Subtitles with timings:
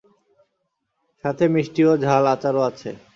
[1.23, 2.89] সাথে মিষ্টি ও ঝাল আচারও আছে।